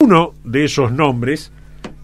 Uno 0.00 0.34
de 0.44 0.64
esos 0.64 0.92
nombres 0.92 1.50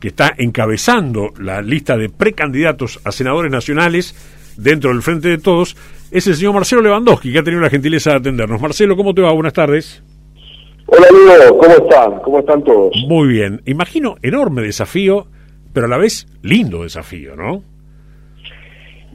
que 0.01 0.09
está 0.09 0.35
encabezando 0.37 1.31
la 1.39 1.63
lista 1.63 1.97
de 1.97 2.09
precandidatos 2.09 3.01
a 3.05 3.13
senadores 3.13 3.53
nacionales 3.53 4.17
dentro 4.57 4.91
del 4.91 5.01
Frente 5.01 5.29
de 5.29 5.39
Todos 5.39 5.77
es 6.11 6.27
el 6.27 6.35
señor 6.35 6.55
Marcelo 6.55 6.83
Lewandowski, 6.83 7.33
que 7.33 7.39
ha 7.39 7.45
tenido 7.45 7.63
la 7.63 7.71
gentileza 7.71 8.11
de 8.11 8.17
atendernos. 8.17 8.61
Marcelo, 8.61 8.97
¿cómo 8.97 9.15
te 9.15 9.23
va? 9.23 9.33
Buenas 9.33 9.53
tardes. 9.53 10.03
Hola, 10.87 11.07
amigo, 11.09 11.57
¿cómo 11.57 11.73
están? 11.73 12.19
¿Cómo 12.19 12.39
están 12.41 12.65
todos? 12.65 12.97
Muy 13.07 13.29
bien. 13.29 13.63
Imagino 13.65 14.17
enorme 14.23 14.63
desafío, 14.63 15.29
pero 15.73 15.87
a 15.87 15.89
la 15.89 15.97
vez 15.97 16.27
lindo 16.43 16.83
desafío, 16.83 17.37
¿no? 17.37 17.63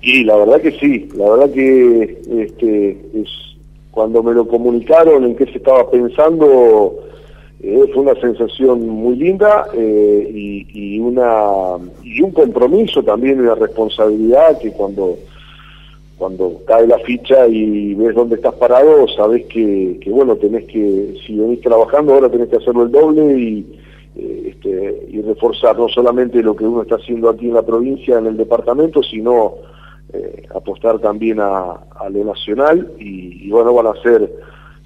Y 0.02 0.23
la 0.23 0.38
verdad 0.38 0.61
que 0.61 0.71
sí, 0.80 1.09
la 1.18 1.30
verdad 1.32 1.54
que 1.54 2.21
este, 2.43 2.91
es, 2.91 3.27
cuando 3.91 4.23
me 4.23 4.34
lo 4.34 4.48
comunicaron 4.48 5.25
en 5.25 5.36
qué 5.36 5.43
se 5.48 5.57
estaba 5.57 5.91
pensando 5.91 7.09
eh, 7.62 7.89
fue 7.94 8.04
una 8.04 8.16
sensación 8.21 8.88
muy 8.88 9.18
linda 9.18 9.66
eh, 9.73 10.32
y, 10.73 10.97
una 11.00 11.75
y 12.04 12.21
un 12.21 12.32
compromiso 12.32 13.04
también 13.04 13.42
una 13.42 13.56
responsabilidad 13.56 14.57
que 14.60 14.71
cuando 14.71 15.18
cuando 16.18 16.61
cae 16.66 16.88
la 16.88 17.00
ficha 17.00 17.47
y 17.47 17.96
ves 17.96 18.16
dónde 18.16 18.36
estás 18.36 18.54
parado 18.54 19.06
sabes 19.10 19.46
que, 19.47 20.00
bueno 20.07 20.38
tenés 20.38 20.66
que 20.68 21.16
si 21.25 21.36
venís 21.36 21.60
trabajando 21.60 22.14
ahora 22.14 22.30
tenés 22.30 22.47
que 22.47 22.57
hacerlo 22.57 22.83
el 22.83 22.92
doble 22.92 23.38
y 23.38 23.66
eh, 24.16 24.54
este, 24.54 25.07
y 25.10 25.21
reforzar 25.21 25.78
no 25.78 25.89
solamente 25.89 26.41
lo 26.41 26.55
que 26.55 26.64
uno 26.64 26.83
está 26.83 26.96
haciendo 26.96 27.30
aquí 27.30 27.47
en 27.47 27.55
la 27.55 27.64
provincia 27.64 28.19
en 28.19 28.28
el 28.28 28.38
departamento 28.38 29.04
sino 29.04 29.55
apostar 30.55 30.97
también 31.00 31.39
a, 31.39 31.78
lo 32.09 32.23
nacional 32.23 32.94
y, 32.97 33.47
y 33.47 33.52
bueno 33.52 33.73
van 33.73 33.88
a 33.88 34.02
ser 34.02 34.31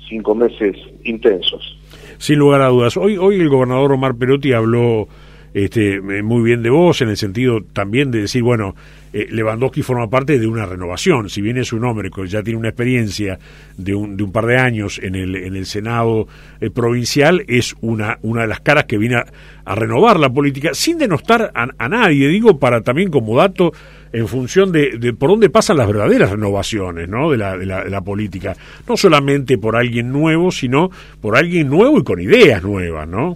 cinco 0.07 0.35
meses 0.35 0.75
intensos. 1.03 1.77
Sin 2.17 2.39
lugar 2.39 2.61
a 2.61 2.67
dudas. 2.67 2.98
Hoy, 2.98 3.17
hoy 3.17 3.39
el 3.39 3.49
gobernador 3.49 3.91
Omar 3.91 4.16
Perotti 4.16 4.53
habló 4.53 5.07
este, 5.53 5.95
eh, 5.95 6.23
muy 6.23 6.44
bien 6.44 6.63
de 6.63 6.70
vos, 6.70 7.02
en 7.02 7.09
el 7.09 7.17
sentido 7.17 7.59
también 7.73 8.09
de 8.09 8.22
decir, 8.22 8.42
bueno, 8.42 8.75
eh, 9.14 9.27
Lewandowski 9.30 9.83
forma 9.83 10.09
parte 10.09 10.39
de 10.39 10.47
una 10.47 10.66
renovación, 10.66 11.30
si 11.30 11.42
bien 11.42 11.58
es 11.58 11.72
un 11.72 11.86
hombre 11.86 12.09
que 12.09 12.25
ya 12.27 12.42
tiene 12.42 12.58
una 12.58 12.69
experiencia 12.69 13.38
de 13.77 13.94
un, 13.94 14.17
de 14.17 14.23
un 14.23 14.31
par 14.31 14.47
de 14.47 14.58
años 14.58 15.00
en 15.03 15.14
el, 15.14 15.36
en 15.36 15.55
el 15.55 15.67
Senado 15.67 16.27
eh, 16.59 16.72
provincial, 16.72 17.45
es 17.47 17.75
una, 17.81 18.17
una 18.23 18.42
de 18.42 18.47
las 18.47 18.61
caras 18.61 18.86
que 18.86 18.97
viene 18.97 19.17
a, 19.17 19.75
renovar 19.75 20.20
la 20.20 20.30
política, 20.30 20.72
sin 20.73 20.97
denostar 20.97 21.52
a, 21.53 21.88
nadie, 21.88 22.27
digo, 22.27 22.58
para 22.58 22.81
también 22.81 23.09
como 23.09 23.38
dato, 23.38 23.72
en 24.14 24.28
función 24.28 24.72
de, 24.72 25.14
por 25.17 25.31
dónde 25.31 25.50
pasan 25.50 25.78
las 25.78 25.88
verdaderas 25.88 26.31
renovaciones 26.31 27.09
¿no? 27.09 27.31
de, 27.31 27.38
la, 27.38 27.58
de, 27.58 27.66
la, 27.66 28.02
política, 28.02 28.55
no 28.88 28.95
solamente 28.95 29.58
por 29.58 29.75
alguien 29.75 30.11
nuevo, 30.11 30.52
sino 30.52 30.92
por 31.20 31.36
alguien 31.36 31.67
nuevo 31.67 31.97
y 31.97 32.03
con 32.03 32.22
ideas 32.22 32.64
nuevas, 32.64 33.08
¿no? 33.08 33.36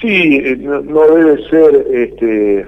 Sí, 0.00 0.06
eh, 0.08 0.56
no, 0.56 0.80
debe 0.82 1.48
ser, 1.48 1.86
este, 1.92 2.66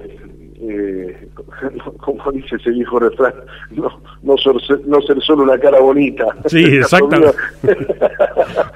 eh, 0.65 1.29
como 1.99 2.33
dice 2.33 2.57
ese 2.57 2.71
viejo 2.71 2.99
refrán, 3.01 3.35
no, 3.73 4.01
no, 4.23 4.37
ser, 4.39 4.55
no 4.87 5.01
ser 5.03 5.21
solo 5.23 5.43
una 5.43 5.59
cara 5.59 5.81
bonita. 5.81 6.27
Sí, 6.47 6.63
exactamente. 6.65 7.37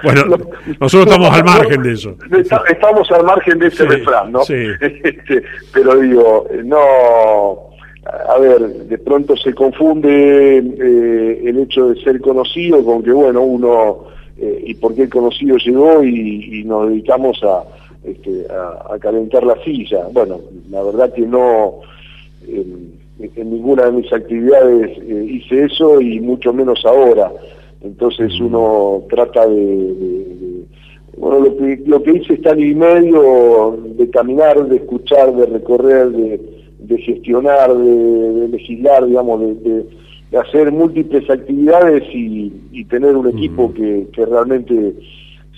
bueno, 0.03 0.23
nosotros 0.79 1.07
estamos 1.07 1.29
al 1.31 1.43
margen 1.45 1.83
de 1.83 1.93
eso. 1.93 2.15
estamos 2.69 3.11
al 3.11 3.23
margen 3.23 3.59
de 3.59 3.67
ese 3.67 3.85
refrán, 3.85 4.31
¿no? 4.31 4.43
Sí. 4.43 4.67
Este, 4.81 5.43
pero 5.73 5.97
digo, 5.97 6.47
no, 6.65 7.69
a 8.29 8.37
ver, 8.39 8.59
de 8.59 8.97
pronto 8.97 9.37
se 9.37 9.53
confunde 9.53 10.57
eh, 10.57 11.41
el 11.45 11.59
hecho 11.59 11.89
de 11.89 12.03
ser 12.03 12.19
conocido 12.19 12.83
con 12.83 13.01
que, 13.01 13.11
bueno, 13.11 13.41
uno, 13.41 14.07
y 14.37 14.75
por 14.75 14.93
qué 14.93 15.03
el 15.03 15.09
conocido 15.09 15.57
llegó 15.57 16.03
y 16.03 16.63
nos 16.65 16.89
dedicamos 16.89 17.41
a 17.43 17.63
este, 18.07 18.47
a, 18.49 18.97
calentar 18.99 19.43
la 19.43 19.61
silla. 19.63 20.07
Bueno, 20.11 20.39
la 20.69 20.81
verdad 20.83 21.13
que 21.13 21.21
no, 21.21 21.79
en, 22.47 22.97
ninguna 23.19 23.85
de 23.85 23.91
mis 23.91 24.13
actividades 24.13 24.97
eh, 24.99 25.27
hice 25.29 25.65
eso 25.65 25.99
y 25.99 26.19
mucho 26.19 26.53
menos 26.53 26.85
ahora. 26.85 27.31
Entonces 27.81 28.39
uno 28.39 29.03
trata 29.09 29.47
de, 29.47 30.63
bueno, 31.17 31.39
lo 31.39 31.57
que, 31.57 31.83
lo 31.85 32.01
que 32.01 32.11
hice 32.17 32.35
está 32.35 32.51
en 32.51 32.59
y 32.61 32.75
medio 32.75 33.77
de 33.97 34.09
caminar, 34.09 34.65
de 34.67 34.77
escuchar, 34.77 35.35
de 35.35 35.45
recorrer, 35.47 36.09
de, 36.09 36.97
gestionar, 36.99 37.75
de, 37.75 38.47
legislar, 38.47 39.05
digamos, 39.05 39.41
de, 39.41 39.85
hacer 40.37 40.71
múltiples 40.71 41.29
actividades 41.29 42.03
y, 42.13 42.53
tener 42.89 43.17
un 43.17 43.27
equipo 43.27 43.73
que, 43.73 44.07
que 44.13 44.25
realmente 44.25 44.93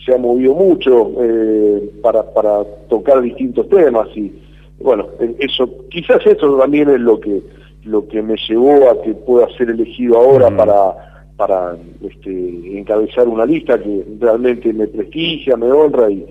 se 0.05 0.13
ha 0.13 0.17
movido 0.17 0.53
mucho 0.53 1.11
eh, 1.21 1.91
para, 2.01 2.23
para 2.33 2.63
tocar 2.89 3.21
distintos 3.21 3.67
temas 3.69 4.07
y 4.15 4.31
bueno, 4.79 5.07
eso 5.39 5.69
quizás 5.89 6.25
eso 6.25 6.57
también 6.57 6.89
es 6.89 7.01
lo 7.01 7.19
que 7.19 7.41
lo 7.83 8.07
que 8.07 8.21
me 8.21 8.35
llevó 8.47 8.89
a 8.89 9.01
que 9.01 9.13
pueda 9.13 9.47
ser 9.57 9.69
elegido 9.69 10.17
ahora 10.17 10.55
para 10.55 11.09
para 11.39 11.77
este, 12.01 12.77
encabezar 12.77 13.25
una 13.29 13.45
lista 13.45 13.81
que 13.81 14.05
realmente 14.19 14.73
me 14.73 14.87
prestigia, 14.87 15.55
me 15.55 15.71
honra 15.71 16.11
y 16.11 16.25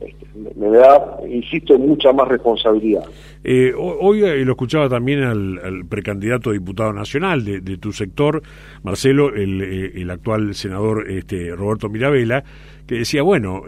este, 0.00 0.26
me 0.56 0.68
da, 0.68 1.18
insisto, 1.28 1.76
mucha 1.80 2.12
más 2.12 2.28
responsabilidad. 2.28 3.02
Eh, 3.42 3.72
hoy 3.76 4.22
eh, 4.22 4.44
lo 4.44 4.52
escuchaba 4.52 4.88
también 4.88 5.24
al, 5.24 5.84
precandidato 5.88 6.50
a 6.50 6.52
diputado 6.52 6.92
nacional 6.92 7.44
de, 7.44 7.76
tu 7.78 7.92
sector, 7.92 8.40
Marcelo, 8.84 9.34
el, 9.34 9.62
eh, 9.62 9.92
el, 9.96 10.10
actual 10.10 10.54
senador 10.54 11.10
este, 11.10 11.50
Roberto 11.56 11.88
Mirabella, 11.88 12.44
que 12.86 12.96
decía, 12.96 13.22
bueno, 13.22 13.62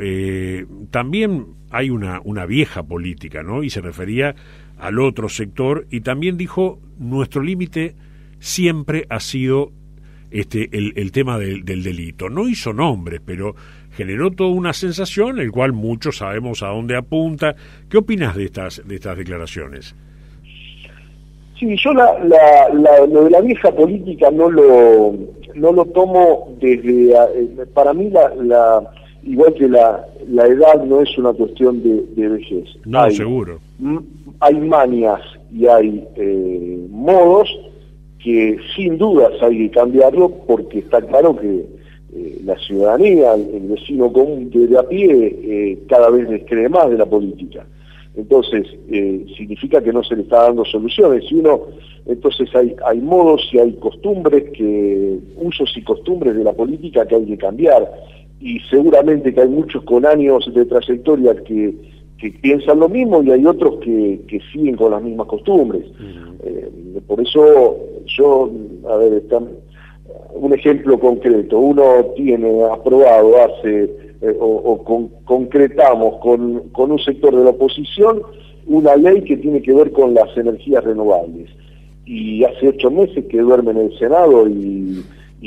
también 0.91 1.47
hay 1.70 1.91
una, 1.91 2.20
una 2.25 2.47
vieja 2.47 2.82
política, 2.82 3.42
¿no? 3.42 3.62
Y 3.62 3.70
se 3.70 3.80
refería 3.80 4.34
al 4.78 4.98
otro 4.98 5.28
sector 5.28 5.86
y 5.91 6.00
también 6.00 6.36
dijo, 6.36 6.78
nuestro 6.98 7.42
límite 7.42 7.94
siempre 8.38 9.06
ha 9.08 9.20
sido 9.20 9.72
este, 10.30 10.69
el, 10.72 10.92
el 10.97 11.12
tema 11.12 11.38
del, 11.38 11.64
del, 11.64 11.82
delito. 11.82 12.28
No 12.28 12.48
hizo 12.48 12.72
nombres, 12.72 13.20
pero 13.24 13.54
generó 13.92 14.30
toda 14.30 14.50
una 14.50 14.72
sensación, 14.72 15.38
el 15.38 15.50
cual 15.53 15.72
muchos 15.72 16.19
sabemos 16.19 16.62
a 16.62 16.69
dónde 16.69 16.97
apunta. 16.97 17.54
¿Qué 17.88 17.98
opinas 17.98 18.36
de 18.36 18.44
estas, 18.44 18.82
de 18.86 18.97
estas 18.97 19.16
declaraciones? 19.16 19.94
Sí, 21.58 21.76
yo 21.76 21.94
la, 21.94 22.19
la, 22.24 23.06
lo 23.06 23.24
de 23.24 23.30
la 23.30 23.41
vieja 23.41 23.70
política 23.70 24.28
no 24.32 24.50
lo, 24.50 25.14
no 25.54 25.72
lo 25.72 25.84
tomo 25.86 26.56
desde... 26.60 27.12
Eh, 27.12 27.66
para 27.72 27.94
mí, 27.94 28.10
la, 28.10 28.34
la, 28.34 28.91
igual 29.26 29.54
que 29.54 29.68
la, 29.68 30.06
la 30.28 30.46
edad 30.46 30.82
no 30.84 31.00
es 31.00 31.16
una 31.18 31.32
cuestión 31.32 31.82
de, 31.82 32.04
de 32.14 32.28
vejez. 32.28 32.68
No, 32.84 33.10
seguro. 33.10 33.58
Hay 34.40 34.54
manias 34.60 35.20
y 35.52 35.66
hay 35.66 36.04
eh, 36.16 36.86
modos 36.90 37.48
que 38.22 38.58
sin 38.74 38.98
dudas 38.98 39.32
hay 39.42 39.58
que 39.58 39.70
cambiarlo 39.70 40.30
porque 40.46 40.78
está 40.78 41.02
claro 41.02 41.36
que 41.36 41.66
eh, 42.14 42.40
la 42.44 42.58
ciudadanía, 42.58 43.34
el, 43.34 43.68
vecino 43.68 44.12
común 44.12 44.50
que 44.50 44.60
de 44.60 44.78
a 44.78 44.82
pie, 44.82 45.10
eh, 45.10 45.78
cada 45.88 46.10
vez 46.10 46.28
descree 46.28 46.68
más 46.68 46.91
de 46.91 46.98
la 46.98 47.06
política. 47.06 47.66
Entonces, 48.16 48.68
significa 49.36 49.82
que 49.82 49.92
no 49.92 50.04
se 50.04 50.14
le 50.14 50.22
está 50.22 50.44
dando 50.44 50.64
soluciones. 50.64 51.24
Y 51.32 51.34
uno, 51.34 51.62
entonces 52.06 52.48
hay, 52.54 52.72
hay 52.86 53.00
modos 53.00 53.48
y 53.52 53.58
hay 53.58 53.72
costumbres, 53.72 54.50
que 54.50 55.18
usos 55.36 55.76
y 55.76 55.82
costumbres 55.82 56.36
de 56.36 56.44
la 56.44 56.52
política 56.52 57.04
que 57.06 57.16
hay 57.16 57.26
que 57.26 57.36
cambiar. 57.36 57.91
Y 58.41 58.61
seguramente 58.71 59.33
que 59.33 59.41
hay 59.41 59.49
muchos 59.49 59.83
con 59.84 60.05
años 60.05 60.50
de 60.53 60.65
trayectoria 60.67 61.34
que, 61.45 61.75
que 62.19 62.31
piensan 62.31 62.81
lo 62.81 62.89
mismo 62.89 63.22
y 63.22 63.31
hay 63.31 63.47
otros 63.47 63.81
que, 63.81 64.21
que 64.28 64.41
siguen 64.53 64.77
con 64.77 64.91
las 64.91 65.03
mismas 65.03 65.27
costumbres. 65.27 65.84
por 67.06 67.21
eso 67.21 67.77
yo, 68.06 68.50
a 68.89 68.97
ver, 68.97 69.22
un 70.34 70.53
ejemplo 70.53 70.99
concreto, 70.99 71.59
uno 71.59 72.06
tiene 72.17 72.62
aprobado 72.65 73.34
hace 73.43 73.84
eh, 74.21 74.37
o, 74.41 75.09
concretamos 75.25 76.16
con, 76.19 76.69
con, 76.71 76.93
un 76.93 76.99
sector 76.99 77.37
de 77.37 77.45
la 77.45 77.51
oposición 77.51 78.22
una 78.66 78.97
ley 78.97 79.22
que 79.22 79.37
tiene 79.37 79.60
que 79.60 79.72
ver 79.72 79.92
con 79.92 80.15
las 80.15 80.34
energías 80.37 80.83
renovables. 80.84 81.51
Y 82.07 82.45
hace 82.45 82.69
ocho 82.69 82.91
meses 82.91 83.25
que 83.27 83.39
duerme 83.39 83.72
en 83.72 83.78
el 83.78 83.98
Senado 83.98 84.48
y, 84.48 85.03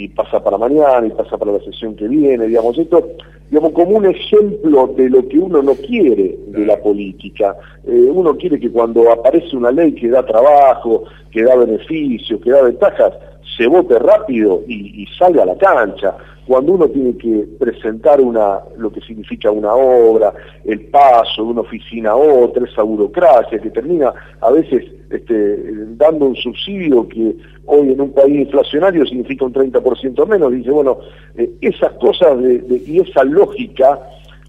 pasa 0.10 0.44
para 0.44 0.58
mañana 0.58 1.08
y 1.08 1.12
pasa 1.12 1.38
para 1.38 1.54
la 1.54 1.60
sesión 1.60 1.96
que 1.96 2.08
viene, 2.08 2.46
digamos, 2.48 2.78
esto, 2.78 3.10
digamos, 3.50 3.72
como 3.72 3.98
un 3.98 4.06
ejemplo 4.06 4.94
de 4.96 5.10
lo 5.10 5.28
que 5.28 5.40
uno 5.40 5.64
no 5.64 5.74
quiere 5.74 6.38
de 6.48 6.66
la 6.66 6.78
política. 6.78 7.56
Eh, 7.86 8.10
uno 8.14 8.36
quiere 8.38 8.60
que 8.60 8.70
cuando 8.70 9.12
aparece 9.12 9.56
una 9.56 9.72
ley 9.72 9.94
que 9.94 10.10
da 10.10 10.24
trabajo, 10.24 11.06
que 11.32 11.44
da 11.44 11.56
beneficios, 11.56 12.40
que 12.42 12.52
da 12.52 12.62
ventajas, 12.64 13.14
se 13.56 13.68
vote 13.68 13.98
rápido 14.00 14.64
y, 14.68 15.06
salga 15.18 15.44
a 15.44 15.48
la 15.48 15.58
cancha. 15.58 16.16
Cuando 16.46 16.74
uno 16.74 16.88
tiene 16.88 17.18
que 17.18 17.46
presentar 17.60 18.22
una, 18.22 18.60
lo 18.78 18.92
que 18.92 19.02
significa 19.02 19.52
una 19.52 19.74
obra, 19.74 20.34
el 20.64 20.82
paso 20.86 21.44
de 21.44 21.50
una 21.50 21.62
oficina 21.62 22.12
a 22.12 22.16
otra, 22.16 22.66
esa 22.66 22.84
burocracia 22.84 23.60
que 23.60 23.70
termina 23.70 24.14
a 24.40 24.52
veces 24.52 24.86
este, 25.10 25.58
dando 25.98 26.26
un 26.26 26.36
subsidio 26.36 27.08
que 27.08 27.36
hoy 27.66 27.92
en 27.92 28.00
un 28.00 28.14
país 28.14 28.40
inflacionario 28.40 29.06
significa 29.06 29.46
un 29.46 29.54
30% 29.54 30.26
menos, 30.26 30.52
dice, 30.52 30.72
bueno, 30.72 31.00
eh, 31.36 31.50
esas 31.62 31.92
cosas 31.94 32.42
de, 32.42 32.82
y 32.86 33.00
esa 33.00 33.24
lógica 33.24 34.00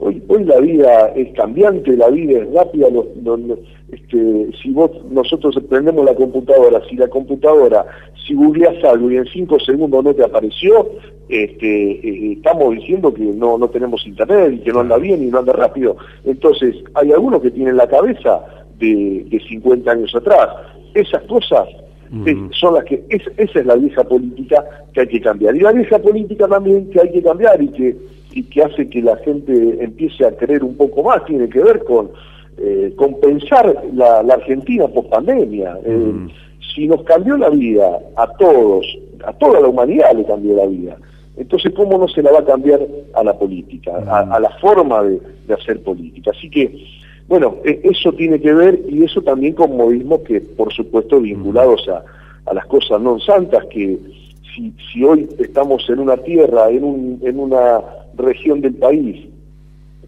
Hoy, 0.01 0.23
hoy 0.29 0.45
la 0.45 0.61
vida 0.61 1.09
es 1.17 1.35
cambiante, 1.35 1.97
la 1.97 2.09
vida 2.09 2.41
es 2.41 2.53
rápida. 2.53 2.87
este, 3.91 4.49
si 4.63 4.71
vos, 4.71 4.91
nosotros 5.11 5.59
prendemos 5.69 6.05
la 6.05 6.15
computadora, 6.15 6.81
si 6.89 6.97
la 6.97 7.09
computadora, 7.09 7.85
si 8.27 8.35
googleas 8.35 8.83
algo 8.85 9.11
y 9.11 9.17
en 9.17 9.27
cinco 9.27 9.59
segundos 9.59 10.05
no 10.05 10.15
te 10.15 10.23
apareció, 10.23 10.89
este, 11.29 11.91
eh, 11.93 12.33
estamos 12.33 12.75
diciendo 12.77 13.13
que 13.13 13.25
no, 13.25 13.59
no 13.59 13.69
tenemos 13.69 14.07
internet 14.07 14.53
y 14.55 14.59
que 14.61 14.73
no 14.73 14.81
anda 14.81 14.99
bien 14.99 15.23
y 15.23 15.27
no 15.27 15.39
anda 15.39 15.53
rápido. 15.53 15.97
Entonces, 16.25 16.77
hay 16.95 17.11
algunos 17.11 17.43
que 17.43 17.51
tienen 17.51 17.77
la 17.77 17.89
cabeza 17.89 18.45
de, 18.79 19.27
de 19.29 19.41
50 19.49 19.91
años 19.91 20.15
atrás. 20.15 20.49
Esas 20.95 21.23
cosas 21.25 21.69
eh, 22.25 22.49
son 22.53 22.75
las 22.75 22.85
que, 22.85 23.05
esa 23.11 23.61
es 23.61 23.67
la 23.67 23.75
vieja 23.75 24.03
política 24.05 24.65
que 24.93 25.01
hay 25.01 25.09
que 25.09 25.21
cambiar. 25.21 25.55
Y 25.57 25.61
la 25.61 25.73
vieja 25.73 25.99
política 25.99 26.49
también 26.49 26.89
que 26.91 27.01
hay 27.01 27.11
que 27.11 27.23
cambiar 27.23 27.63
y 27.63 27.69
que 27.69 27.97
y 28.33 28.43
que 28.45 28.63
hace 28.63 28.89
que 28.89 29.03
la 29.03 29.17
gente 29.19 29.83
empiece 29.83 30.25
a 30.25 30.37
creer 30.37 30.65
un 30.65 30.77
poco 30.77 31.03
más, 31.03 31.25
tiene 31.25 31.49
que 31.49 31.61
ver 31.61 31.85
con 31.85 32.11
eh, 32.59 32.93
compensar 32.97 33.85
la, 33.95 34.19
Argentina 34.19 34.89
post 34.89 35.09
pandemia. 35.09 35.79
Eh, 35.85 36.29
si 36.75 36.87
nos 36.87 37.03
cambió 37.05 37.37
la 37.37 37.51
vida 37.51 37.99
a 38.17 38.27
todos, 38.35 38.87
a 39.25 39.33
toda 39.33 39.61
la 39.61 39.69
humanidad 39.69 40.13
le 40.15 40.25
cambió 40.25 40.55
la 40.57 40.67
vida, 40.67 40.97
entonces 41.37 41.73
¿cómo 41.75 41.99
no 41.99 42.09
se 42.09 42.23
la 42.23 42.33
va 42.33 42.41
a 42.41 42.45
cambiar 42.45 42.81
a 43.15 43.23
la 43.23 43.39
política, 43.39 43.93
a, 43.97 44.41
la 44.41 44.51
forma 44.61 45.05
de, 45.05 45.21
hacer 45.55 45.83
política? 45.83 46.33
Así 46.37 46.51
que, 46.51 46.85
bueno, 47.29 47.57
e, 47.65 47.81
eso 47.85 48.13
tiene 48.13 48.41
que 48.41 48.53
ver 48.53 48.81
y 48.89 49.05
eso 49.05 49.23
también 49.23 49.55
con 49.55 49.77
modismos 49.77 50.21
que, 50.21 50.41
por 50.41 50.73
supuesto, 50.73 51.21
vinculados 51.21 51.89
a, 51.89 52.03
a 52.45 52.55
las 52.55 52.67
cosas 52.67 53.01
no 53.01 53.21
santas 53.21 53.65
que 53.67 53.99
si, 54.55 54.75
si, 54.93 55.05
hoy 55.05 55.29
estamos 55.39 55.89
en 55.89 56.01
una 56.01 56.17
tierra, 56.17 56.71
en, 56.71 56.83
un, 56.83 57.21
en 57.23 57.39
una 57.39 57.81
región 58.19 58.61
del 58.61 58.75
país 58.75 59.29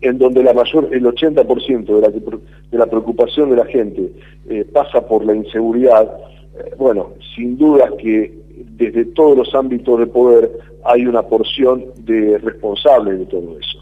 en 0.00 0.18
donde 0.18 0.42
la 0.42 0.54
mayor, 0.54 0.88
el 0.92 1.04
80% 1.04 1.84
de 1.84 2.00
la, 2.00 2.08
de 2.08 2.78
la 2.78 2.86
preocupación 2.86 3.50
de 3.50 3.56
la 3.56 3.66
gente 3.66 4.10
eh, 4.48 4.64
pasa 4.72 5.06
por 5.06 5.24
la 5.24 5.34
inseguridad, 5.34 6.10
eh, 6.58 6.74
bueno, 6.78 7.10
sin 7.34 7.58
duda 7.58 7.90
que 7.98 8.38
desde 8.76 9.04
todos 9.06 9.36
los 9.36 9.54
ámbitos 9.54 9.98
de 9.98 10.06
poder 10.06 10.50
hay 10.84 11.06
una 11.06 11.22
porción 11.22 11.84
de 11.98 12.38
responsables 12.38 13.18
de 13.18 13.26
todo 13.26 13.58
eso. 13.58 13.78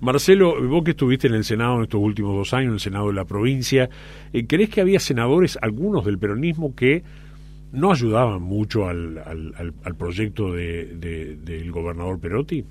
Marcelo, 0.00 0.54
vos 0.68 0.84
que 0.84 0.92
estuviste 0.92 1.26
en 1.26 1.34
el 1.34 1.44
Senado 1.44 1.76
en 1.76 1.82
estos 1.82 2.00
últimos 2.00 2.36
dos 2.36 2.54
años, 2.54 2.68
en 2.68 2.74
el 2.74 2.80
Senado 2.80 3.08
de 3.08 3.14
la 3.14 3.24
provincia, 3.24 3.90
eh, 4.32 4.46
¿crees 4.46 4.70
que 4.70 4.80
había 4.80 5.00
senadores, 5.00 5.58
algunos 5.60 6.04
del 6.04 6.18
peronismo, 6.18 6.74
que 6.76 7.02
no 7.72 7.90
ayudaban 7.90 8.42
mucho 8.42 8.86
al, 8.86 9.18
al, 9.18 9.94
proyecto 9.96 10.52
de, 10.52 10.84
del 11.42 11.72
gobernador 11.72 12.20
Perotti? 12.20 12.64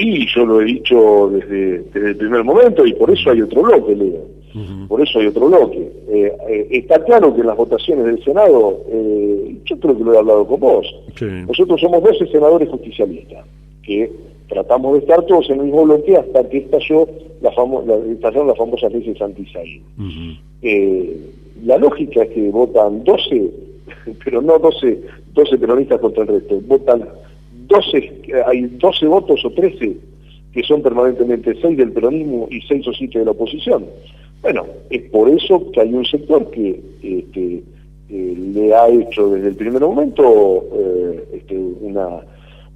Sí, 0.00 0.26
yo 0.34 0.46
lo 0.46 0.62
he 0.62 0.64
dicho 0.64 1.30
desde, 1.30 1.84
el 1.94 2.16
primer 2.16 2.42
momento 2.42 2.86
y 2.86 2.94
por 2.94 3.10
eso 3.10 3.30
hay 3.30 3.42
otro 3.42 3.62
bloque, 3.62 3.94
Leo. 3.94 4.40
Por 4.88 5.00
eso 5.02 5.18
hay 5.18 5.26
otro 5.26 5.46
bloque. 5.46 5.92
Eh, 6.08 6.32
eh, 6.48 6.68
está 6.70 7.04
claro 7.04 7.34
que 7.34 7.42
en 7.42 7.46
las 7.48 7.56
votaciones 7.56 8.06
del 8.06 8.24
Senado, 8.24 8.80
eh, 8.88 9.56
yo 9.64 9.78
creo 9.78 9.96
que 9.96 10.02
lo 10.02 10.14
he 10.14 10.18
hablado 10.18 10.46
con 10.46 10.58
vos, 10.58 10.86
nosotros 11.20 11.80
somos 11.80 12.02
12 12.02 12.26
senadores 12.28 12.68
justicialistas, 12.70 13.44
que 13.82 14.10
tratamos 14.48 14.94
de 14.94 14.98
estar 15.00 15.22
todos 15.26 15.50
en 15.50 15.60
el 15.60 15.66
mismo 15.66 15.84
bloque 15.84 16.16
hasta 16.16 16.48
que 16.48 16.58
estalló 16.58 17.06
la, 17.42 17.52
famo 17.52 17.84
la, 17.86 17.96
estallaron 18.10 18.48
las 18.48 18.56
famosas 18.56 18.92
leyes 18.92 19.18
la 21.62 21.76
lógica 21.76 22.22
es 22.22 22.30
que 22.30 22.48
votan 22.50 23.04
12, 23.04 23.50
pero 24.24 24.40
no 24.40 24.58
12, 24.58 24.98
12 25.34 25.58
peronistas 25.58 26.00
contra 26.00 26.22
el 26.22 26.28
resto, 26.28 26.58
votan 26.66 27.06
12, 27.70 28.22
hay 28.46 28.62
12 28.62 29.06
votos 29.06 29.44
o 29.44 29.50
13 29.50 29.96
que 30.52 30.62
son 30.64 30.82
permanentemente 30.82 31.54
6 31.60 31.76
del 31.76 31.92
peronismo 31.92 32.48
y 32.50 32.60
6 32.62 32.88
o 32.88 32.92
7 32.92 33.20
de 33.20 33.24
la 33.24 33.30
oposición. 33.30 33.86
Bueno, 34.42 34.66
es 34.88 35.02
por 35.10 35.28
eso 35.28 35.70
que 35.70 35.80
hay 35.80 35.92
un 35.92 36.04
sector 36.04 36.50
que, 36.50 36.80
este, 37.02 37.62
eh, 38.08 38.34
le 38.54 38.74
ha 38.74 38.88
hecho 38.88 39.30
desde 39.30 39.48
el 39.48 39.54
primer 39.54 39.82
momento 39.82 40.64
eh, 40.74 41.24
este, 41.34 41.56
una, 41.56 42.20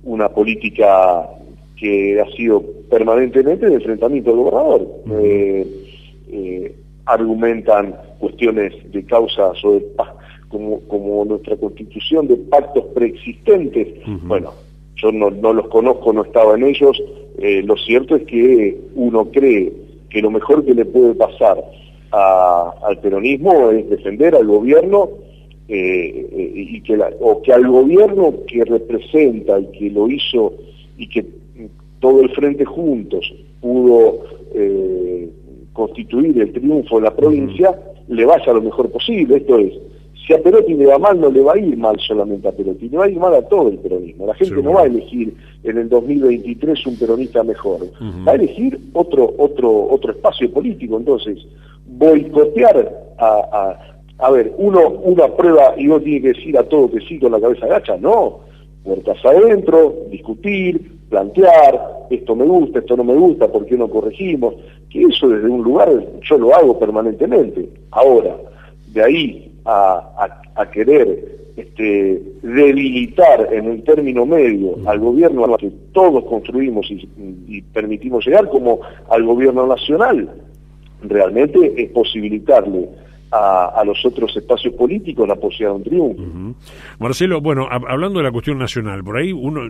una 0.05 0.29
política 0.29 1.29
que 1.77 2.21
ha 2.21 2.31
sido 2.37 2.63
permanentemente 2.89 3.67
de 3.67 3.75
enfrentamiento 3.75 4.31
al 4.31 4.37
gobernador. 4.37 4.89
Eh, 5.21 6.75
argumentan 7.07 7.95
cuestiones 8.19 8.73
de 8.91 9.05
causas 9.05 9.63
o 9.65 9.73
de 9.73 9.87
como, 10.49 10.81
como 10.81 11.25
nuestra 11.25 11.57
constitución 11.57 12.29
de 12.29 12.37
pactos 12.37 12.85
preexistentes. 12.95 13.89
Bueno, 14.23 14.53
yo 15.05 15.13
no, 15.13 15.53
los 15.53 15.69
conozco, 15.69 16.13
no 16.13 16.25
estaba 16.25 16.55
en 16.55 16.65
ellos, 16.65 17.01
eh, 17.39 17.63
lo 17.63 17.77
cierto 17.77 18.17
es 18.17 18.23
que 18.25 18.81
uno 18.95 19.27
cree 19.31 19.73
que 20.09 20.23
lo 20.23 20.31
mejor 20.31 20.65
que 20.65 20.75
le 20.75 20.87
puede 20.87 21.15
pasar 21.15 21.63
al 22.11 22.99
peronismo 23.01 23.71
es 23.71 23.91
defender 23.91 24.37
al 24.37 24.47
gobierno 24.47 25.09
eh, 25.67 26.29
eh, 26.33 26.53
y 26.55 26.81
que 26.83 26.97
o 27.21 27.43
que 27.43 27.53
al 27.53 27.67
gobierno 27.67 28.35
que 28.47 28.65
representa 28.65 29.59
y 29.59 29.67
que 29.77 29.91
lo 29.91 30.09
hizo 30.09 30.55
y 30.97 31.09
que 31.09 31.27
todo 31.99 32.23
el 32.23 32.31
frente 32.31 32.65
juntos 32.65 33.35
pudo 33.61 34.21
constituir 35.73 36.41
el 36.41 36.53
triunfo 36.53 36.99
de 36.99 37.03
la 37.03 37.17
provincia, 37.17 37.77
le 38.07 38.25
vaya 38.25 38.53
lo 38.53 38.63
mejor 38.63 38.93
posible. 38.93 39.39
Esto 39.39 39.59
es, 39.59 39.73
si 40.27 40.33
a 40.33 40.43
Perotti 40.43 40.75
le 40.75 40.87
va 40.87 40.99
mal, 40.99 41.21
no 41.21 41.31
le 41.31 41.41
va 41.43 41.53
a 41.53 41.59
ir 41.59 41.77
mal 41.77 41.99
solamente 42.01 42.49
a 42.49 42.53
Perotti, 42.53 42.89
le 42.89 42.97
va 42.97 43.05
a 43.05 43.11
ir 43.11 43.19
mal 43.19 43.35
a 43.35 43.43
todo 43.43 43.69
el 43.69 43.79
peronismo. 43.79 44.27
La 44.27 44.35
gente 44.35 44.63
no 44.63 44.73
va 44.73 44.83
a 44.83 44.87
elegir 44.87 45.35
en 45.63 45.79
el 45.79 45.89
2023 45.89 46.87
un 46.87 46.97
peronista 46.97 47.43
mejor, 47.43 47.81
va 48.27 48.33
a 48.33 48.35
elegir 48.35 48.79
otro, 48.95 49.35
otro, 49.37 49.89
otro 49.91 50.13
espacio 50.13 50.51
político. 50.51 50.97
Entonces, 50.97 51.47
boicotear 51.87 52.91
a, 53.19 53.27
a, 53.53 54.27
a 54.27 54.31
ver, 54.31 54.55
uno, 54.57 54.89
una 54.89 55.29
prueba 55.29 55.75
y 55.77 55.87
uno 55.89 56.01
tiene 56.01 56.23
que 56.23 56.29
decir 56.29 56.57
a 56.57 56.63
todo 56.65 56.91
que 56.91 57.01
sí 57.01 57.19
con 57.19 57.33
la 57.33 57.41
cabeza 57.41 57.67
gacha, 57.67 57.97
no. 57.99 58.41
Puertas 58.83 59.19
adentro, 59.25 59.95
discutir, 60.11 61.01
plantear, 61.09 62.07
esto 62.11 62.35
me 62.35 62.45
gusta, 62.45 62.79
esto 62.79 62.97
no 62.97 63.05
me 63.05 63.15
gusta, 63.15 63.49
¿por 63.49 63.67
qué 63.67 63.77
no 63.77 63.89
corregimos? 63.89 64.55
Que 64.91 65.03
eso 65.03 65.29
desde 65.29 65.49
un 65.49 65.63
lugar 65.63 65.91
yo 66.23 66.39
lo 66.39 66.55
hago 66.55 66.79
permanentemente. 66.79 67.69
Ahora, 67.91 68.37
de 68.93 69.03
ahí 69.03 69.54
a, 69.65 70.69
querer 70.73 71.53
este, 71.57 72.23
debilitar 72.43 73.49
en 73.53 73.67
el 73.67 73.83
término 73.85 74.27
medio 74.27 74.77
al 74.87 74.99
gobierno 74.99 75.45
al 75.45 75.57
que 75.57 75.71
todos 75.93 76.25
construimos 76.25 76.91
y, 76.91 77.63
permitimos 77.73 78.27
llegar, 78.27 78.49
como 78.49 78.81
al 79.11 79.25
gobierno 79.25 79.67
nacional, 79.67 80.31
realmente 81.03 81.75
es 81.77 81.91
posibilitarle 81.91 82.89
a, 83.35 83.83
los 83.85 84.05
otros 84.05 84.37
espacios 84.37 84.75
políticos 84.75 85.27
la 85.27 85.35
posibilidad 85.35 85.71
de 85.71 85.77
un 85.77 85.83
triunfo. 85.83 86.59
Marcelo, 87.01 87.41
bueno, 87.41 87.67
hablando 87.69 88.21
de 88.21 88.25
la 88.25 88.31
cuestión 88.31 88.59
nacional, 88.59 89.03
por 89.03 89.17
ahí 89.17 89.33
uno 89.33 89.63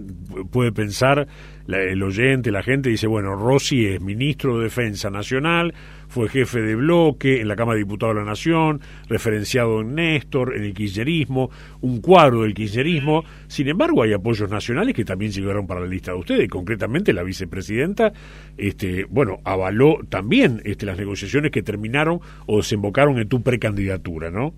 puede 0.50 0.70
pensar, 0.72 1.26
el 1.66 2.02
oyente, 2.02 2.50
la 2.50 2.62
gente 2.62 2.90
dice, 2.90 3.06
bueno, 3.06 3.34
Rossi 3.36 3.86
es 3.86 4.00
ministro 4.02 4.58
de 4.58 4.64
Defensa 4.64 5.08
Nacional, 5.08 5.72
fue 6.14 6.28
jefe 6.28 6.62
de 6.62 6.76
bloque 6.76 7.40
en 7.40 7.48
la 7.48 7.56
Cámara 7.56 7.74
de 7.74 7.82
Diputados 7.82 8.14
de 8.14 8.20
la 8.20 8.26
Nación, 8.26 8.80
referenciado 9.08 9.80
en 9.80 9.96
Néstor, 9.96 10.54
en 10.56 10.62
el 10.62 10.72
kirchnerismo, 10.72 11.50
un 11.80 12.00
cuadro 12.00 12.42
del 12.42 12.54
kirchnerismo. 12.54 13.24
Sin 13.48 13.66
embargo, 13.66 14.04
hay 14.04 14.12
apoyos 14.12 14.48
nacionales 14.48 14.94
que 14.94 15.04
también 15.04 15.32
llegaron 15.32 15.66
para 15.66 15.80
la 15.80 15.88
lista 15.88 16.12
de 16.12 16.18
ustedes. 16.18 16.48
Concretamente, 16.48 17.12
la 17.12 17.24
vicepresidenta, 17.24 18.12
este, 18.56 19.06
bueno, 19.10 19.40
avaló 19.42 19.98
también 20.08 20.62
este, 20.64 20.86
las 20.86 20.96
negociaciones 20.96 21.50
que 21.50 21.62
terminaron 21.62 22.20
o 22.46 22.58
desembocaron 22.58 23.18
en 23.18 23.28
tu 23.28 23.42
precandidatura, 23.42 24.30
¿no? 24.30 24.54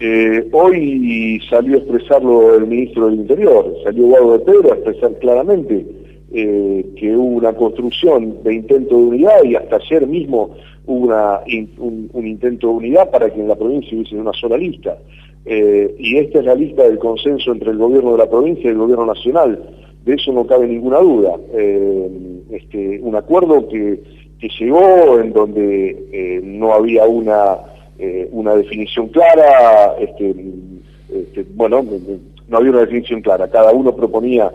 Eh, 0.00 0.44
hoy 0.50 1.40
salió 1.48 1.76
a 1.76 1.78
expresarlo 1.78 2.56
el 2.56 2.66
ministro 2.66 3.06
del 3.06 3.20
Interior, 3.20 3.72
salió 3.84 4.06
Guado 4.06 4.38
de 4.38 4.44
Pedro 4.44 4.72
a 4.72 4.74
expresar 4.74 5.18
claramente 5.20 5.86
eh, 6.32 6.84
que 6.96 7.16
hubo 7.16 7.36
una 7.36 7.52
construcción 7.52 8.42
de 8.42 8.54
intento 8.54 8.96
de 8.96 9.04
unidad 9.04 9.44
y 9.44 9.54
hasta 9.54 9.76
ayer 9.76 10.06
mismo 10.06 10.50
hubo 10.84 11.06
una, 11.06 11.40
un, 11.78 12.26
intento 12.26 12.66
de 12.66 12.74
unidad 12.74 13.10
para 13.10 13.30
que 13.30 13.40
en 13.40 13.48
la 13.48 13.54
provincia 13.54 13.96
hubiese 13.96 14.16
una 14.16 14.32
sola 14.32 14.56
lista. 14.56 14.98
Eh, 15.44 15.94
y 15.98 16.16
esta 16.16 16.40
es 16.40 16.44
la 16.44 16.56
lista 16.56 16.82
del 16.82 16.98
consenso 16.98 17.52
entre 17.52 17.70
el 17.70 17.78
gobierno 17.78 18.12
de 18.12 18.18
la 18.18 18.28
provincia 18.28 18.64
y 18.64 18.72
el 18.72 18.78
gobierno 18.78 19.06
nacional. 19.06 19.62
De 20.04 20.14
eso 20.14 20.32
no 20.32 20.46
cabe 20.46 20.66
ninguna 20.66 20.98
duda. 20.98 21.36
Eh, 21.54 22.10
este, 22.50 23.00
un 23.00 23.14
acuerdo 23.14 23.68
que, 23.68 24.02
que 24.40 24.48
llegó 24.58 25.20
en 25.20 25.32
donde 25.32 26.40
no 26.42 26.72
había 26.72 27.04
una, 27.06 27.58
una 28.32 28.56
definición 28.56 29.08
clara, 29.08 29.94
este, 30.00 30.34
este, 31.12 31.46
bueno, 31.54 31.84
no 32.48 32.56
había 32.56 32.70
una 32.70 32.80
definición 32.80 33.22
clara. 33.22 33.48
Cada 33.48 33.72
uno 33.72 33.94
proponía 33.94 34.50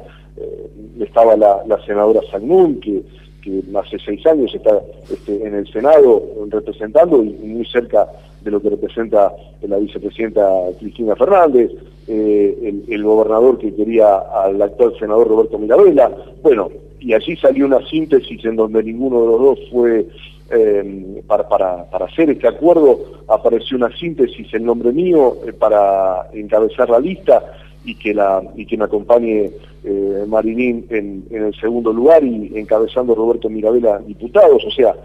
estaba 0.99 1.35
la, 1.35 1.79
senadora 1.85 2.21
Sagnún, 2.31 2.79
que, 2.79 3.03
que 3.41 3.61
hace 3.77 3.97
seis 4.03 4.25
años 4.25 4.53
está 4.53 4.81
este, 5.11 5.45
en 5.45 5.55
el 5.55 5.67
Senado 5.71 6.23
representando 6.49 7.23
y 7.23 7.29
muy 7.29 7.65
cerca 7.65 8.07
de 8.41 8.51
lo 8.51 8.61
que 8.61 8.69
representa 8.69 9.31
la 9.61 9.77
vicepresidenta 9.77 10.49
Cristina 10.79 11.15
Fernández, 11.15 11.71
eh, 12.07 12.83
el, 12.87 13.03
gobernador 13.03 13.59
que 13.59 13.73
quería 13.73 14.17
al 14.17 14.61
actual 14.61 14.93
senador 14.99 15.27
Roberto 15.27 15.59
Mirabella. 15.59 16.11
Bueno, 16.41 16.69
y 16.99 17.13
allí 17.13 17.35
salió 17.37 17.65
una 17.65 17.85
síntesis 17.87 18.43
en 18.45 18.55
donde 18.55 18.83
ninguno 18.83 19.21
de 19.21 19.27
los 19.27 19.39
dos 19.39 19.59
fue 19.71 20.07
eh, 20.51 21.23
para, 21.27 21.47
para, 21.47 21.89
para, 21.89 22.05
hacer 22.05 22.29
este 22.29 22.47
acuerdo 22.47 22.99
apareció 23.27 23.77
una 23.77 23.95
síntesis 23.95 24.53
en 24.53 24.65
nombre 24.65 24.91
mío 24.91 25.37
eh, 25.47 25.53
para 25.53 26.27
encabezar 26.33 26.89
la 26.89 26.99
lista 26.99 27.41
y 27.83 27.95
que 27.95 28.13
la 28.13 28.41
y 28.55 28.65
que 28.65 28.77
me 28.77 28.85
acompañe 28.85 29.51
eh, 29.83 30.25
Marilín 30.27 30.85
en, 30.89 31.25
en, 31.29 31.45
el 31.45 31.55
segundo 31.55 31.91
lugar 31.91 32.23
y 32.23 32.51
encabezando 32.55 33.15
Roberto 33.15 33.49
Mirabela 33.49 33.99
diputados, 33.99 34.63
o 34.65 34.71
sea, 34.71 34.95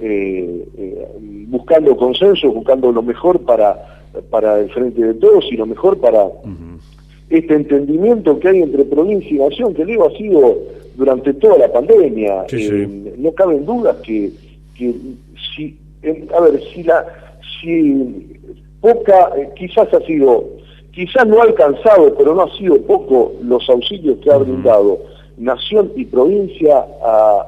eh, 0.00 0.66
eh, 0.78 1.08
buscando 1.48 1.96
consenso, 1.96 2.50
buscando 2.50 2.90
lo 2.90 3.02
mejor 3.02 3.40
para, 3.40 4.02
para 4.30 4.60
el 4.60 4.70
frente 4.70 5.02
de 5.02 5.14
todos 5.14 5.44
y 5.50 5.56
lo 5.56 5.66
mejor 5.66 5.98
para 5.98 6.26
este 7.28 7.54
entendimiento 7.54 8.38
que 8.38 8.48
hay 8.48 8.62
entre 8.62 8.84
provincia 8.84 9.30
y 9.30 9.38
nación, 9.38 9.74
que 9.74 9.84
digo 9.84 10.06
ha 10.06 10.16
sido 10.16 10.58
durante 10.96 11.34
toda 11.34 11.58
la 11.58 11.72
pandemia. 11.72 12.46
no 13.18 13.32
caben 13.32 13.64
dudas 13.64 13.96
que 13.96 14.32
que 14.74 14.94
si, 15.54 15.78
a 16.34 16.40
ver, 16.40 16.60
si 16.72 16.82
la, 16.82 17.04
si 17.60 18.40
poca, 18.80 19.30
quizás 19.56 19.92
ha 19.92 20.00
sido, 20.00 20.48
quizás 20.92 21.26
no 21.26 21.40
ha 21.40 21.44
alcanzado, 21.44 22.14
pero 22.16 22.34
no 22.34 22.42
ha 22.42 22.56
sido 22.56 22.80
poco 22.82 23.32
los 23.42 23.68
auxilios 23.68 24.18
que 24.18 24.30
ha 24.30 24.38
brindado 24.38 24.98
nación 25.38 25.92
y 25.96 26.04
provincia 26.04 26.86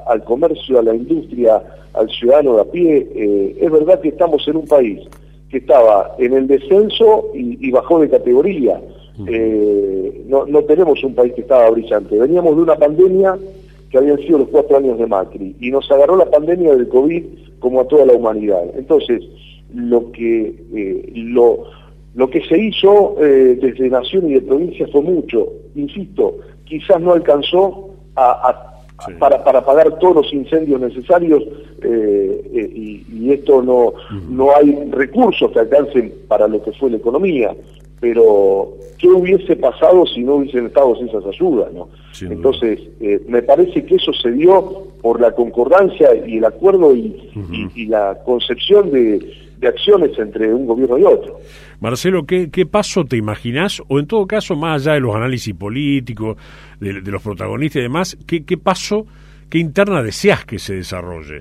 al 0.07 0.23
comercio, 0.23 0.79
a 0.79 0.83
la 0.83 0.95
industria, 0.95 1.61
al 1.93 2.09
ciudadano 2.09 2.55
de 2.55 2.61
a 2.61 2.65
pie. 2.65 3.07
Eh, 3.15 3.57
es 3.61 3.71
verdad 3.71 4.01
que 4.01 4.09
estamos 4.09 4.45
en 4.47 4.57
un 4.57 4.65
país 4.65 4.99
que 5.49 5.57
estaba 5.57 6.15
en 6.17 6.33
el 6.33 6.47
descenso 6.47 7.27
y, 7.33 7.71
bajó 7.71 7.99
de 7.99 8.09
categoría. 8.09 8.81
Eh, 9.27 10.25
no, 10.27 10.45
no 10.45 10.63
tenemos 10.63 11.01
un 11.03 11.15
país 11.15 11.33
que 11.33 11.41
estaba 11.41 11.69
brillante. 11.69 12.19
Veníamos 12.19 12.55
de 12.55 12.63
una 12.63 12.75
pandemia 12.75 13.37
que 13.89 13.97
habían 13.97 14.17
sido 14.17 14.39
los 14.39 14.49
cuatro 14.49 14.77
años 14.77 14.97
de 14.97 15.07
Macri, 15.07 15.55
y 15.59 15.71
nos 15.71 15.89
agarró 15.89 16.17
la 16.17 16.25
pandemia 16.25 16.75
del 16.75 16.89
COVID 16.89 17.23
como 17.59 17.81
a 17.81 17.87
toda 17.87 18.05
la 18.05 18.13
humanidad. 18.13 18.63
Entonces, 18.75 19.23
lo 19.73 20.11
que, 20.11 20.53
eh, 20.73 21.11
lo, 21.15 21.63
lo 22.15 22.29
que 22.29 22.41
se 22.45 22.57
hizo 22.57 23.15
eh, 23.19 23.57
desde 23.61 23.89
Nación 23.89 24.29
y 24.29 24.35
de 24.35 24.41
provincia 24.41 24.87
fue 24.91 25.01
mucho, 25.01 25.47
insisto, 25.75 26.37
quizás 26.63 27.01
no 27.01 27.13
alcanzó 27.13 27.89
a, 28.15 28.71
para, 29.19 29.43
para 29.43 29.65
pagar 29.65 29.99
todos 29.99 30.15
los 30.15 30.33
incendios 30.33 30.79
necesarios 30.79 31.43
eh, 31.81 32.71
y, 32.73 33.05
y, 33.13 33.31
esto 33.33 33.61
no, 33.61 33.93
no 34.29 34.55
hay 34.55 34.89
recursos 34.91 35.51
que 35.51 35.59
alcancen 35.59 36.13
para 36.29 36.47
lo 36.47 36.63
que 36.63 36.71
fue 36.71 36.89
la 36.89 36.97
economía 36.97 37.53
pero 38.05 38.77
¿qué 38.99 39.07
hubiese 39.07 39.55
pasado 39.55 40.05
si 40.05 40.21
no 40.21 40.35
hubiesen 40.35 40.67
estado 40.67 40.95
esas 41.03 41.25
ayudas? 41.25 41.73
¿no? 41.73 41.89
Entonces, 42.21 42.79
eh, 43.01 43.19
me 43.27 43.41
parece 43.41 43.83
que 43.83 43.95
eso 43.95 44.13
se 44.13 44.31
dio 44.31 44.83
por 45.01 45.19
la 45.19 45.31
concordancia 45.31 46.09
y 46.27 46.37
el 46.37 46.45
acuerdo 46.45 46.95
y, 46.95 47.17
la 47.87 48.15
concepción 48.23 48.91
de, 48.91 49.19
acciones 49.67 50.11
entre 50.19 50.53
un 50.53 50.67
gobierno 50.67 50.99
y 50.99 51.03
otro. 51.03 51.39
Marcelo, 51.79 52.27
¿qué, 52.27 52.51
¿qué, 52.51 52.67
paso 52.67 53.05
te 53.05 53.17
imaginás? 53.17 53.81
O 53.87 53.97
en 53.97 54.05
todo 54.05 54.27
caso, 54.27 54.55
más 54.55 54.83
allá 54.83 54.93
de 54.93 54.99
los 54.99 55.15
análisis 55.15 55.55
políticos, 55.55 56.37
de, 56.79 56.93
los 57.01 57.23
protagonistas 57.23 57.79
y 57.79 57.83
demás, 57.83 58.17
¿qué, 58.27 58.45
¿qué, 58.45 58.57
paso, 58.57 59.07
qué 59.49 59.57
interna 59.57 60.03
deseas 60.03 60.45
que 60.45 60.59
se 60.59 60.75
desarrolle? 60.75 61.39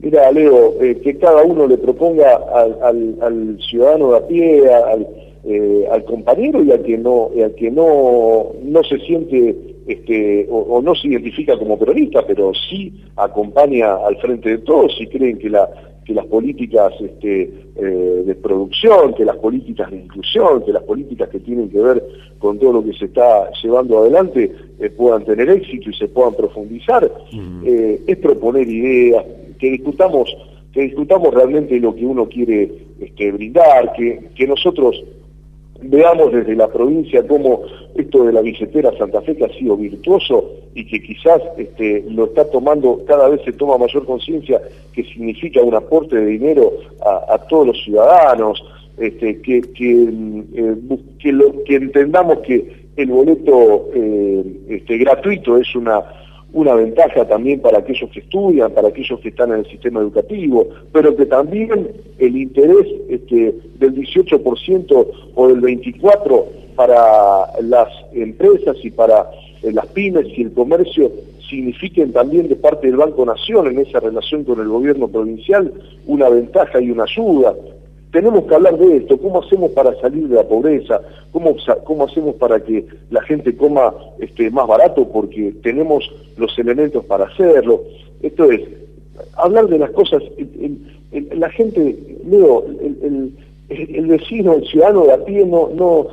Mira, 0.00 0.30
Leo, 0.30 0.80
eh, 0.80 1.00
que 1.02 1.18
cada 1.18 1.42
uno 1.42 1.66
le 1.66 1.78
proponga 1.78 2.38
al, 2.54 3.16
al 3.20 3.58
ciudadano 3.68 4.12
de 4.12 4.16
a 4.18 4.26
pie, 4.28 4.72
al 4.72 5.25
eh, 5.48 5.86
al 5.92 6.04
compañero 6.04 6.60
y 6.64 6.72
al 6.72 6.82
que 6.82 6.98
no, 6.98 7.30
al 7.40 7.54
que 7.54 7.70
no, 7.70 8.46
no 8.64 8.82
se 8.82 8.98
siente 8.98 9.54
este, 9.86 10.44
o, 10.50 10.82
no 10.82 10.92
se 10.96 11.06
identifica 11.06 11.56
como 11.56 11.78
peronista, 11.78 12.26
pero 12.26 12.52
sí 12.52 12.92
acompaña 13.14 13.94
al 13.94 14.16
frente 14.16 14.48
de 14.50 14.58
todos 14.58 15.00
y 15.00 15.06
creen 15.06 15.38
que 15.38 15.48
la 15.48 15.68
que 16.04 16.14
las 16.14 16.26
políticas 16.26 16.92
este, 17.00 17.42
eh, 17.76 18.22
de 18.26 18.34
producción, 18.36 19.14
que 19.14 19.24
las 19.24 19.36
políticas 19.36 19.90
de 19.90 19.98
inclusión, 19.98 20.64
que 20.64 20.72
las 20.72 20.82
políticas 20.82 21.28
que 21.28 21.40
tienen 21.40 21.68
que 21.68 21.80
ver 21.80 22.04
con 22.38 22.58
todo 22.58 22.74
lo 22.74 22.84
que 22.84 22.92
se 22.92 23.06
está 23.06 23.50
llevando 23.62 23.98
adelante 23.98 24.52
eh, 24.80 24.90
puedan 24.90 25.24
tener 25.24 25.48
éxito 25.50 25.90
y 25.90 25.94
se 25.94 26.08
puedan 26.08 26.34
profundizar, 26.34 27.10
es 27.64 28.16
proponer 28.18 28.68
ideas, 28.68 29.24
que 29.58 29.70
discutamos, 29.70 30.36
que 30.72 30.82
discutamos 30.82 31.32
realmente 31.32 31.78
lo 31.80 31.94
que 31.94 32.06
uno 32.06 32.28
quiere 32.28 32.70
este, 33.00 33.32
brindar, 33.32 33.92
que, 33.94 34.28
que 34.34 34.46
nosotros 34.46 35.02
veamos 35.82 36.32
desde 36.32 36.54
la 36.54 36.68
provincia 36.68 37.26
cómo 37.26 37.62
esto 37.94 38.24
de 38.24 38.32
la 38.32 38.40
billetera 38.40 38.96
Santa 38.96 39.20
Fe 39.22 39.36
que 39.36 39.44
ha 39.44 39.52
sido 39.52 39.76
virtuoso 39.76 40.50
y 40.74 40.84
que 40.86 41.02
quizás 41.02 41.40
este, 41.56 42.04
lo 42.08 42.26
está 42.26 42.44
tomando, 42.50 43.02
cada 43.06 43.28
vez 43.28 43.40
se 43.44 43.52
toma 43.52 43.78
mayor 43.78 44.04
conciencia 44.04 44.60
que 44.92 45.04
significa 45.04 45.60
un 45.62 45.74
aporte 45.74 46.16
de 46.16 46.26
dinero 46.26 46.72
a, 47.04 47.38
todos 47.48 47.68
los 47.68 47.84
ciudadanos, 47.84 48.62
este, 48.98 49.40
que, 49.42 49.60
que, 49.60 50.08
eh, 50.54 50.76
que 51.64 51.74
entendamos 51.76 52.38
que 52.38 52.86
el 52.96 53.08
boleto 53.08 53.88
eh, 53.94 54.44
este, 54.68 54.98
gratuito 54.98 55.58
es 55.58 55.74
una 55.74 56.02
una 56.56 56.74
ventaja 56.74 57.26
también 57.26 57.60
para 57.60 57.78
aquellos 57.78 58.08
que 58.10 58.20
estudian, 58.20 58.72
para 58.72 58.88
aquellos 58.88 59.20
que 59.20 59.28
están 59.28 59.52
en 59.52 59.58
el 59.58 59.66
sistema 59.66 60.00
educativo, 60.00 60.66
pero 60.90 61.14
que 61.14 61.26
también 61.26 61.88
el 62.18 62.34
interés 62.34 62.86
este, 63.10 63.54
del 63.78 63.94
18% 63.94 65.06
o 65.34 65.48
del 65.48 65.60
24% 65.60 66.44
para 66.74 67.60
las 67.60 67.88
empresas 68.14 68.76
y 68.82 68.90
para 68.90 69.30
eh, 69.62 69.70
las 69.70 69.86
pymes 69.88 70.26
y 70.34 70.42
el 70.42 70.52
comercio 70.52 71.10
signifiquen 71.48 72.12
también 72.12 72.48
de 72.48 72.56
parte 72.56 72.86
del 72.86 72.96
Banco 72.96 73.26
Nación 73.26 73.66
en 73.66 73.78
esa 73.78 74.00
relación 74.00 74.44
con 74.44 74.58
el 74.58 74.68
gobierno 74.68 75.08
provincial 75.08 75.72
una 76.06 76.30
ventaja 76.30 76.80
y 76.80 76.90
una 76.90 77.04
ayuda 77.04 77.54
tenemos 78.16 78.46
que 78.46 78.54
hablar 78.54 78.78
de 78.78 78.96
esto, 78.96 79.18
cómo 79.18 79.42
hacemos 79.42 79.72
para 79.72 79.94
salir 80.00 80.26
de 80.26 80.36
la 80.36 80.42
pobreza, 80.42 81.02
cómo, 81.32 81.54
cómo 81.84 82.04
hacemos 82.04 82.34
para 82.36 82.58
que 82.60 82.86
la 83.10 83.20
gente 83.20 83.54
coma 83.54 83.92
este, 84.18 84.50
más 84.50 84.66
barato 84.66 85.06
porque 85.06 85.52
tenemos 85.62 86.10
los 86.38 86.58
elementos 86.58 87.04
para 87.04 87.26
hacerlo. 87.26 87.82
Esto 88.22 88.50
es, 88.50 88.62
hablar 89.34 89.66
de 89.66 89.80
las 89.80 89.90
cosas, 89.90 90.22
la 91.12 91.50
gente, 91.50 91.94
Leo, 92.26 92.64
el, 93.68 94.06
vecino, 94.06 94.54
el 94.54 94.66
ciudadano 94.66 95.04
de 95.04 95.12
a 95.12 95.22
pie 95.22 95.44
no, 95.44 95.68
no 95.74 96.06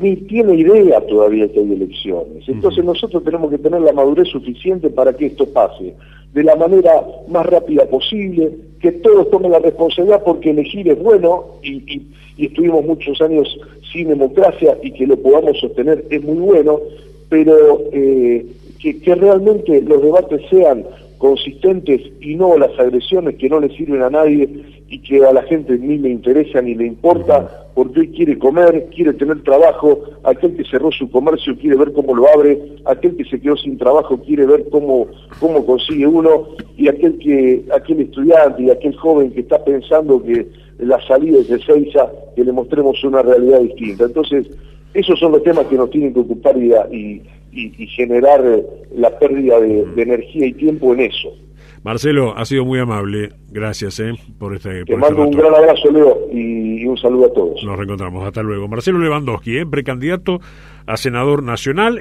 ni 0.00 0.16
tiene 0.16 0.54
idea 0.54 0.98
todavía 1.02 1.46
que 1.52 1.60
hay 1.60 1.72
elecciones. 1.72 2.48
Entonces 2.48 2.82
nosotros 2.82 3.22
tenemos 3.22 3.50
que 3.50 3.58
tener 3.58 3.82
la 3.82 3.92
madurez 3.92 4.28
suficiente 4.28 4.88
para 4.88 5.12
que 5.12 5.26
esto 5.26 5.44
pase 5.44 5.94
de 6.34 6.42
la 6.42 6.56
manera 6.56 7.06
más 7.28 7.46
rápida 7.46 7.86
posible, 7.86 8.50
que 8.80 8.90
todos 8.92 9.30
tomen 9.30 9.52
la 9.52 9.60
responsabilidad 9.60 10.22
porque 10.24 10.50
elegir 10.50 10.88
es 10.88 10.98
bueno 10.98 11.44
y, 11.62 12.02
estuvimos 12.36 12.84
muchos 12.84 13.20
años 13.22 13.56
sin 13.92 14.08
democracia 14.08 14.76
y 14.82 14.90
que 14.90 15.06
lo 15.06 15.16
podamos 15.16 15.58
sostener 15.60 16.04
es 16.10 16.22
muy 16.24 16.38
bueno, 16.38 16.80
pero 17.28 17.80
eh, 17.92 18.44
que, 18.80 19.14
realmente 19.14 19.80
los 19.82 20.02
debates 20.02 20.42
sean 20.50 20.84
consistentes 21.18 22.02
y 22.20 22.34
no 22.34 22.58
las 22.58 22.76
agresiones 22.78 23.36
que 23.36 23.48
no 23.48 23.60
le 23.60 23.74
sirven 23.76 24.02
a 24.02 24.10
nadie 24.10 24.48
y 24.88 24.98
que 25.00 25.24
a 25.24 25.32
la 25.32 25.42
gente 25.42 25.78
ni 25.78 25.98
le 25.98 26.10
interesa 26.10 26.60
ni 26.60 26.74
le 26.74 26.86
importa 26.86 27.64
porque 27.74 28.00
hoy 28.00 28.08
quiere 28.08 28.38
comer, 28.38 28.88
quiere 28.94 29.12
tener 29.14 29.42
trabajo, 29.42 30.00
aquel 30.22 30.56
que 30.56 30.64
cerró 30.64 30.92
su 30.92 31.10
comercio 31.10 31.56
quiere 31.58 31.76
ver 31.76 31.92
cómo 31.92 32.14
lo 32.14 32.28
abre, 32.28 32.58
aquel 32.84 33.16
que 33.16 33.24
se 33.24 33.40
quedó 33.40 33.56
sin 33.56 33.76
trabajo 33.78 34.18
quiere 34.18 34.46
ver 34.46 34.66
cómo, 34.70 35.08
cómo 35.40 35.66
consigue 35.66 36.06
uno 36.06 36.48
y 36.76 36.88
aquel 36.88 37.18
que 37.18 37.64
aquel 37.74 38.00
estudiante 38.00 38.62
y 38.62 38.70
aquel 38.70 38.94
joven 38.96 39.32
que 39.32 39.40
está 39.40 39.62
pensando 39.64 40.22
que 40.22 40.46
la 40.78 41.04
salida 41.06 41.38
es 41.38 41.48
de 41.48 41.58
Seiza, 41.60 42.10
que 42.34 42.44
le 42.44 42.52
mostremos 42.52 43.02
una 43.04 43.22
realidad 43.22 43.60
distinta. 43.60 44.04
Entonces, 44.04 44.46
esos 44.92 45.18
son 45.18 45.32
los 45.32 45.42
temas 45.42 45.66
que 45.66 45.76
nos 45.76 45.90
tienen 45.90 46.14
que 46.14 46.20
ocupar 46.20 46.56
y, 46.56 47.22
y, 47.52 47.86
generar 47.88 48.42
la 48.96 49.18
pérdida 49.18 49.60
de, 49.60 49.84
energía 49.96 50.46
y 50.46 50.52
tiempo 50.52 50.92
en 50.94 51.00
eso. 51.00 51.32
Marcelo, 51.84 52.34
ha 52.34 52.46
sido 52.46 52.64
muy 52.64 52.78
amable. 52.78 53.28
Gracias 53.50 54.00
eh, 54.00 54.14
por 54.38 54.56
este. 54.56 54.86
Te 54.86 54.96
mando 54.96 55.22
un 55.22 55.30
gran 55.32 55.54
abrazo, 55.54 55.90
Leo, 55.92 56.28
y, 56.32 56.86
un 56.86 56.96
saludo 56.96 57.26
a 57.26 57.32
todos. 57.34 57.62
Nos 57.62 57.76
reencontramos. 57.76 58.26
Hasta 58.26 58.42
luego. 58.42 58.66
Marcelo 58.68 58.98
Lewandowski, 58.98 59.58
eh, 59.58 59.66
precandidato 59.66 60.40
a 60.86 60.96
senador 60.96 61.42
nacional. 61.42 62.00